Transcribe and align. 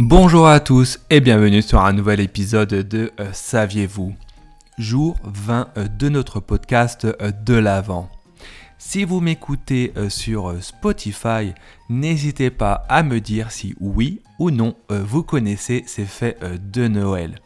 Bonjour 0.00 0.48
à 0.48 0.58
tous 0.58 0.98
et 1.08 1.20
bienvenue 1.20 1.62
sur 1.62 1.80
un 1.84 1.92
nouvel 1.92 2.18
épisode 2.18 2.68
de 2.68 3.12
euh, 3.20 3.30
Saviez-vous? 3.32 4.12
Jour 4.76 5.16
20 5.22 5.68
euh, 5.76 5.86
de 5.86 6.08
notre 6.08 6.40
podcast 6.40 7.04
euh, 7.04 7.30
de 7.30 7.54
l'Avent. 7.54 8.10
Si 8.76 9.04
vous 9.04 9.20
m'écoutez 9.20 9.94
sur 10.08 10.62
Spotify, 10.62 11.54
n'hésitez 11.88 12.50
pas 12.50 12.84
à 12.88 13.04
me 13.04 13.20
dire 13.20 13.52
si 13.52 13.74
oui 13.80 14.20
ou 14.40 14.50
non 14.50 14.74
vous 14.90 15.22
connaissez 15.22 15.84
ces 15.86 16.04
fêtes 16.04 16.44
de 16.70 16.86
Noël. 16.86 17.36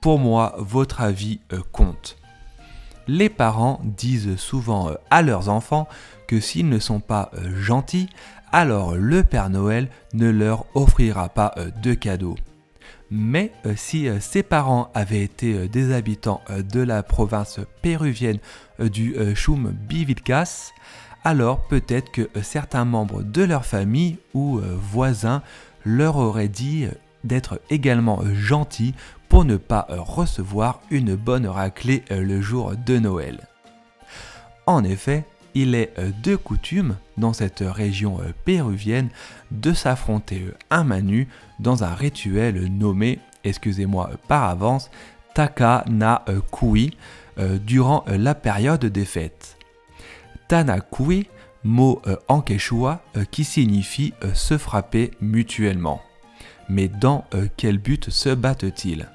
Pour 0.00 0.18
moi, 0.18 0.56
votre 0.58 1.02
avis 1.02 1.38
compte. 1.70 2.16
Les 3.08 3.28
parents 3.28 3.80
disent 3.84 4.36
souvent 4.36 4.90
à 5.10 5.22
leurs 5.22 5.48
enfants 5.48 5.88
que 6.26 6.40
s'ils 6.40 6.68
ne 6.68 6.78
sont 6.78 7.00
pas 7.00 7.30
gentils, 7.54 8.08
alors 8.52 8.94
le 8.94 9.24
Père 9.24 9.50
Noël 9.50 9.88
ne 10.12 10.30
leur 10.30 10.66
offrira 10.74 11.30
pas 11.30 11.52
euh, 11.56 11.70
de 11.82 11.94
cadeaux. 11.94 12.36
Mais 13.10 13.50
euh, 13.66 13.72
si 13.76 14.08
euh, 14.08 14.20
ses 14.20 14.42
parents 14.42 14.90
avaient 14.94 15.22
été 15.22 15.68
des 15.68 15.92
habitants 15.92 16.42
de 16.50 16.80
la 16.80 17.02
province 17.02 17.60
péruvienne 17.80 18.38
du 18.78 19.14
Chum 19.34 19.74
Bivilcas, 19.88 20.72
alors 21.24 21.66
peut-être 21.68 22.10
que 22.10 22.28
certains 22.42 22.84
membres 22.84 23.22
de 23.22 23.42
leur 23.42 23.64
famille 23.64 24.18
ou 24.34 24.60
voisins 24.60 25.42
leur 25.84 26.16
auraient 26.16 26.48
dit 26.48 26.86
d'être 27.22 27.60
également 27.70 28.22
gentils 28.34 28.94
pour 29.32 29.46
ne 29.46 29.56
pas 29.56 29.86
recevoir 29.88 30.82
une 30.90 31.14
bonne 31.14 31.46
raclée 31.46 32.04
le 32.10 32.42
jour 32.42 32.74
de 32.76 32.98
Noël. 32.98 33.48
En 34.66 34.84
effet, 34.84 35.24
il 35.54 35.74
est 35.74 35.94
euh, 35.98 36.10
de 36.22 36.36
coutume 36.36 36.98
dans 37.16 37.32
cette 37.32 37.64
région 37.66 38.20
euh, 38.20 38.34
péruvienne 38.44 39.08
de 39.50 39.72
s'affronter 39.72 40.42
euh, 40.42 40.54
un 40.68 40.84
manu 40.84 41.28
dans 41.60 41.82
un 41.82 41.94
rituel 41.94 42.66
nommé, 42.66 43.20
excusez-moi 43.42 44.10
par 44.28 44.44
avance, 44.44 44.90
Takanakui 45.34 46.94
durant 47.64 48.04
la 48.08 48.34
période 48.34 48.84
des 48.84 49.06
fêtes. 49.06 49.56
Tanakui, 50.48 51.26
mot 51.64 52.02
en 52.28 52.42
quechua 52.42 53.00
qui 53.30 53.44
signifie 53.44 54.12
se 54.34 54.58
frapper 54.58 55.12
mutuellement. 55.22 56.02
Mais 56.68 56.88
dans 56.88 57.24
quel 57.56 57.78
but 57.78 58.10
se 58.10 58.28
battent-ils? 58.28 59.08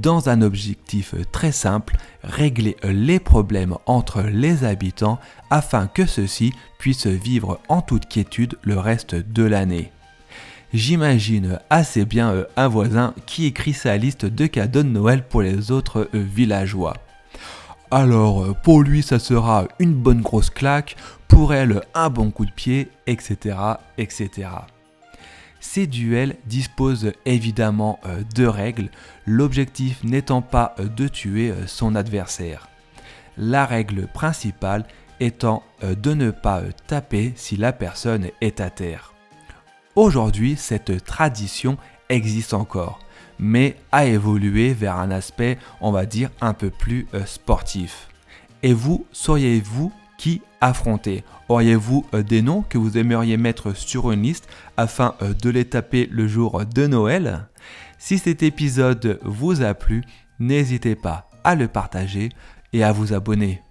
Dans 0.00 0.28
un 0.28 0.42
objectif 0.42 1.14
très 1.32 1.52
simple, 1.52 1.96
régler 2.22 2.76
les 2.82 3.20
problèmes 3.20 3.76
entre 3.86 4.22
les 4.22 4.64
habitants 4.64 5.18
afin 5.50 5.86
que 5.86 6.06
ceux-ci 6.06 6.52
puissent 6.78 7.06
vivre 7.06 7.60
en 7.68 7.82
toute 7.82 8.08
quiétude 8.08 8.58
le 8.62 8.78
reste 8.78 9.14
de 9.14 9.42
l'année. 9.44 9.92
J'imagine 10.74 11.60
assez 11.70 12.04
bien 12.04 12.32
euh, 12.32 12.44
un 12.56 12.66
voisin 12.66 13.14
qui 13.26 13.46
écrit 13.46 13.74
sa 13.74 13.96
liste 13.96 14.26
de 14.26 14.46
cadeaux 14.46 14.82
de 14.82 14.88
Noël 14.88 15.22
pour 15.22 15.40
les 15.40 15.70
autres 15.70 16.08
euh, 16.12 16.18
villageois. 16.18 16.94
Alors, 17.92 18.42
euh, 18.42 18.54
pour 18.54 18.82
lui, 18.82 19.04
ça 19.04 19.20
sera 19.20 19.68
une 19.78 19.94
bonne 19.94 20.20
grosse 20.20 20.50
claque, 20.50 20.96
pour 21.28 21.54
elle, 21.54 21.82
un 21.94 22.10
bon 22.10 22.32
coup 22.32 22.44
de 22.44 22.50
pied, 22.50 22.88
etc. 23.06 23.56
etc. 23.98 24.48
Ces 25.66 25.86
duels 25.86 26.36
disposent 26.44 27.12
évidemment 27.24 27.98
euh, 28.04 28.22
de 28.36 28.46
règles, 28.46 28.90
l'objectif 29.26 30.04
n'étant 30.04 30.42
pas 30.42 30.74
euh, 30.78 30.88
de 30.88 31.08
tuer 31.08 31.50
euh, 31.50 31.66
son 31.66 31.96
adversaire. 31.96 32.68
La 33.38 33.64
règle 33.64 34.06
principale 34.06 34.84
étant 35.20 35.62
de 35.82 36.12
ne 36.12 36.30
pas 36.30 36.60
taper 36.86 37.32
si 37.34 37.56
la 37.56 37.72
personne 37.72 38.28
est 38.40 38.60
à 38.60 38.68
terre. 38.68 39.14
Aujourd'hui, 39.96 40.54
cette 40.56 41.02
tradition 41.02 41.78
existe 42.08 42.52
encore, 42.52 43.00
mais 43.38 43.76
a 43.90 44.04
évolué 44.04 44.74
vers 44.74 44.98
un 44.98 45.10
aspect, 45.10 45.58
on 45.80 45.92
va 45.92 46.04
dire, 46.04 46.30
un 46.40 46.52
peu 46.52 46.70
plus 46.70 47.08
sportif. 47.26 48.08
Et 48.62 48.72
vous, 48.72 49.06
sauriez-vous 49.12 49.92
qui 50.16 50.42
affronter. 50.60 51.24
Auriez-vous 51.48 52.06
euh, 52.14 52.22
des 52.22 52.42
noms 52.42 52.62
que 52.62 52.78
vous 52.78 52.96
aimeriez 52.96 53.36
mettre 53.36 53.76
sur 53.76 54.10
une 54.12 54.22
liste 54.22 54.48
afin 54.76 55.14
euh, 55.22 55.34
de 55.34 55.50
les 55.50 55.64
taper 55.64 56.08
le 56.10 56.26
jour 56.26 56.64
de 56.64 56.86
Noël? 56.86 57.46
Si 57.98 58.18
cet 58.18 58.42
épisode 58.42 59.18
vous 59.22 59.62
a 59.62 59.74
plu, 59.74 60.02
n'hésitez 60.38 60.94
pas 60.94 61.28
à 61.42 61.54
le 61.54 61.68
partager 61.68 62.30
et 62.72 62.82
à 62.82 62.92
vous 62.92 63.12
abonner 63.12 63.62